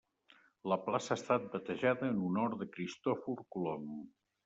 La 0.73 0.77
plaça 0.85 1.11
ha 1.13 1.17
estat 1.21 1.45
batejada 1.53 2.09
en 2.15 2.19
honor 2.31 2.59
de 2.65 2.71
Cristòfor 2.75 3.49
Colom. 3.59 3.91